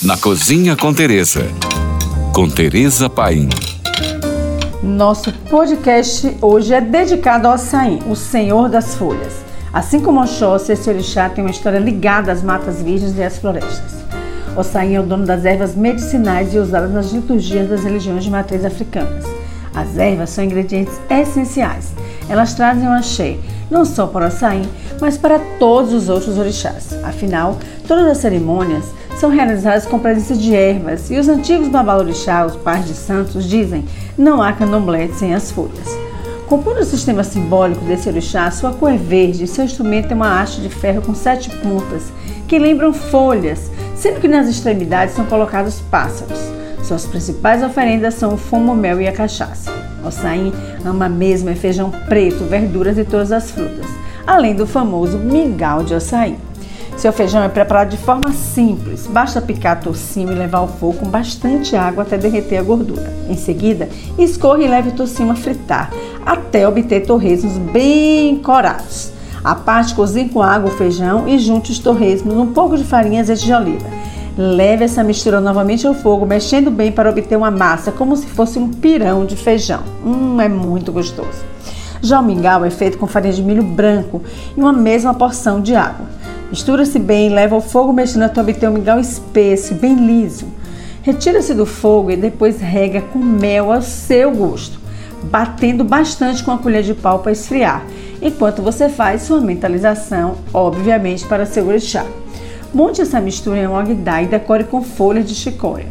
[0.00, 1.44] Na Cozinha com Teresa.
[2.32, 3.48] Com Teresa Paim.
[4.80, 9.42] Nosso podcast hoje é dedicado ao açaí, o senhor das folhas.
[9.72, 13.96] Assim como Oxóssi, esse orixá tem uma história ligada às matas virgens e às florestas.
[14.56, 18.64] Ossain é o dono das ervas medicinais e usadas nas liturgias das religiões de matriz
[18.64, 19.24] africanas.
[19.74, 21.92] As ervas são ingredientes essenciais.
[22.28, 23.36] Elas trazem o axé,
[23.68, 24.62] não só para o açaí,
[25.00, 26.92] mas para todos os outros orixás.
[27.02, 27.58] Afinal,
[27.88, 28.84] todas as cerimônias
[29.18, 33.84] são realizadas com presença de ervas e os antigos babalorixá, os pais de santos, dizem
[34.16, 35.98] não há candomblé sem as folhas.
[36.46, 40.40] Compondo o sistema simbólico desse orixá, sua cor é verde e seu instrumento é uma
[40.40, 42.12] haste de ferro com sete pontas
[42.46, 46.38] que lembram folhas, sendo que nas extremidades são colocados pássaros.
[46.84, 49.70] Suas principais oferendas são o fumo, mel e a cachaça.
[50.02, 50.52] O açaí
[50.84, 53.86] ama mesmo é feijão preto, verduras e todas as frutas,
[54.24, 56.38] além do famoso mingau de açaí.
[56.98, 61.06] Seu feijão é preparado de forma simples, basta picar tocinho e levar ao fogo com
[61.06, 63.14] bastante água até derreter a gordura.
[63.28, 65.92] Em seguida, escorra e leve o tocinho a fritar,
[66.26, 69.12] até obter torresmos bem corados.
[69.44, 73.18] A parte cozinhe com água o feijão e junte os torresmos, um pouco de farinha
[73.18, 73.86] e azeite de oliva.
[74.36, 78.58] Leve essa mistura novamente ao fogo, mexendo bem para obter uma massa, como se fosse
[78.58, 79.84] um pirão de feijão.
[80.04, 81.46] Hum, é muito gostoso.
[82.02, 84.20] Já o mingau é feito com farinha de milho branco
[84.56, 86.17] e uma mesma porção de água.
[86.50, 90.46] Mistura-se bem, leva ao fogo mexendo até obter um mingau espesso, bem liso.
[91.02, 94.80] Retira-se do fogo e depois rega com mel ao seu gosto,
[95.24, 97.84] batendo bastante com a colher de pau para esfriar
[98.20, 102.04] enquanto você faz sua mentalização, obviamente para seu orixá.
[102.72, 105.86] Monte essa mistura em um ogdá e decore com folhas de chicória.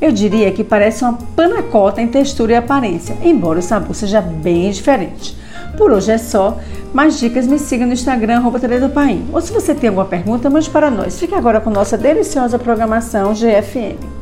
[0.00, 4.70] Eu diria que parece uma panacota em textura e aparência, embora o sabor seja bem
[4.70, 5.36] diferente.
[5.76, 6.58] Por hoje é só.
[6.96, 9.28] Mais dicas me siga no Instagram, Tereza Paim.
[9.30, 11.20] Ou se você tem alguma pergunta, mande para nós.
[11.20, 14.15] Fique agora com nossa deliciosa programação GFM.